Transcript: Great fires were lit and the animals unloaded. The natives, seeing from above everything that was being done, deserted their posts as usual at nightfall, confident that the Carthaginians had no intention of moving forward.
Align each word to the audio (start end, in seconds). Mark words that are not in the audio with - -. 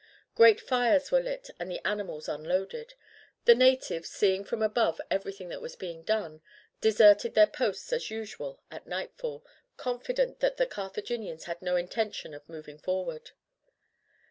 Great 0.33 0.59
fires 0.59 1.11
were 1.11 1.19
lit 1.21 1.51
and 1.59 1.69
the 1.69 1.87
animals 1.87 2.27
unloaded. 2.27 2.95
The 3.45 3.53
natives, 3.53 4.09
seeing 4.09 4.43
from 4.43 4.63
above 4.63 4.99
everything 5.11 5.49
that 5.49 5.61
was 5.61 5.75
being 5.75 6.01
done, 6.01 6.41
deserted 6.79 7.35
their 7.35 7.45
posts 7.45 7.93
as 7.93 8.09
usual 8.09 8.63
at 8.71 8.87
nightfall, 8.87 9.45
confident 9.77 10.39
that 10.39 10.57
the 10.57 10.65
Carthaginians 10.65 11.43
had 11.43 11.61
no 11.61 11.75
intention 11.75 12.33
of 12.33 12.49
moving 12.49 12.79
forward. 12.79 13.29